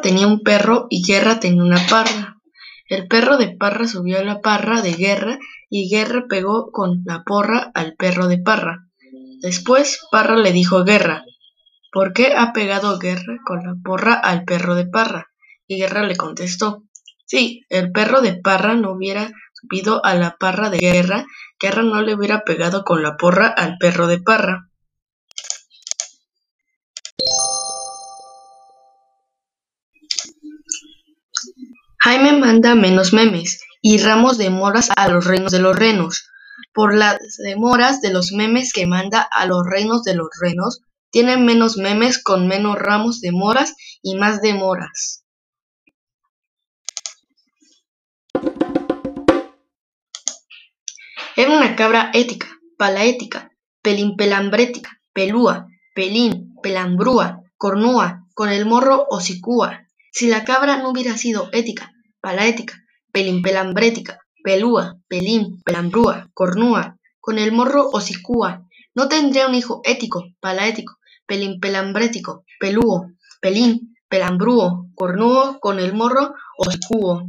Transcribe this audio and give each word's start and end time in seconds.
tenía 0.00 0.26
un 0.26 0.42
perro 0.42 0.86
y 0.90 1.02
Guerra 1.06 1.40
tenía 1.40 1.62
una 1.62 1.86
parra. 1.88 2.36
El 2.88 3.06
perro 3.06 3.36
de 3.36 3.54
Parra 3.54 3.86
subió 3.86 4.18
a 4.18 4.24
la 4.24 4.40
parra 4.40 4.80
de 4.80 4.94
Guerra 4.94 5.38
y 5.68 5.90
Guerra 5.90 6.24
pegó 6.26 6.70
con 6.72 7.02
la 7.04 7.22
porra 7.22 7.70
al 7.74 7.94
perro 7.96 8.28
de 8.28 8.38
Parra. 8.38 8.86
Después 9.42 10.00
Parra 10.10 10.36
le 10.36 10.52
dijo 10.52 10.78
a 10.78 10.84
Guerra, 10.84 11.24
¿por 11.92 12.14
qué 12.14 12.34
ha 12.34 12.54
pegado 12.54 12.98
Guerra 12.98 13.36
con 13.44 13.62
la 13.62 13.74
porra 13.84 14.14
al 14.14 14.44
perro 14.44 14.74
de 14.74 14.86
Parra? 14.86 15.26
Y 15.66 15.76
Guerra 15.76 16.04
le 16.04 16.16
contestó, 16.16 16.84
si 17.26 17.66
el 17.68 17.92
perro 17.92 18.22
de 18.22 18.36
Parra 18.36 18.74
no 18.74 18.92
hubiera 18.92 19.30
subido 19.52 20.02
a 20.02 20.14
la 20.14 20.36
parra 20.40 20.70
de 20.70 20.78
Guerra, 20.78 21.26
Guerra 21.60 21.82
no 21.82 22.00
le 22.00 22.14
hubiera 22.14 22.40
pegado 22.40 22.84
con 22.84 23.02
la 23.02 23.18
porra 23.18 23.48
al 23.48 23.76
perro 23.78 24.06
de 24.06 24.18
Parra. 24.18 24.67
Jaime 32.08 32.32
manda 32.32 32.74
menos 32.74 33.12
memes 33.12 33.60
y 33.82 33.98
ramos 33.98 34.38
de 34.38 34.48
moras 34.48 34.88
a 34.96 35.08
los 35.08 35.26
reinos 35.26 35.52
de 35.52 35.58
los 35.58 35.76
renos. 35.76 36.30
Por 36.72 36.94
las 36.94 37.18
demoras 37.36 38.00
de 38.00 38.10
los 38.10 38.32
memes 38.32 38.72
que 38.72 38.86
manda 38.86 39.20
a 39.20 39.44
los 39.44 39.66
reinos 39.66 40.04
de 40.04 40.14
los 40.14 40.28
renos, 40.40 40.80
tienen 41.10 41.44
menos 41.44 41.76
memes 41.76 42.22
con 42.22 42.48
menos 42.48 42.78
ramos 42.78 43.20
de 43.20 43.30
moras 43.30 43.74
y 44.00 44.14
más 44.14 44.40
demoras. 44.40 45.26
Era 51.36 51.50
una 51.50 51.76
cabra 51.76 52.10
ética, 52.14 52.48
palaética, 52.78 53.52
pelimpelambrética, 53.82 54.98
pelúa, 55.12 55.66
pelín, 55.94 56.54
pelambrúa, 56.62 57.42
cornúa, 57.58 58.24
con 58.32 58.48
el 58.48 58.64
morro 58.64 59.04
hocicúa. 59.10 59.84
Si 60.10 60.26
la 60.26 60.44
cabra 60.44 60.78
no 60.78 60.88
hubiera 60.88 61.18
sido 61.18 61.50
ética, 61.52 61.92
palaética, 62.20 62.74
pelimpelambrética, 63.12 64.18
pelúa, 64.42 64.98
pelín, 65.08 65.60
pelambrúa, 65.64 66.28
cornúa, 66.34 66.96
con 67.20 67.38
el 67.38 67.52
morro 67.52 67.88
hocicúa, 67.92 68.64
no 68.94 69.08
tendría 69.08 69.46
un 69.46 69.54
hijo 69.54 69.80
ético, 69.84 70.24
palaético, 70.40 70.98
pelimpelambrético, 71.26 72.44
pelúo, 72.58 73.12
pelín, 73.40 73.94
pelambrúo, 74.08 74.86
cornúo, 74.94 75.58
con 75.60 75.78
el 75.78 75.92
morro 75.94 76.34
hocicúo. 76.58 77.28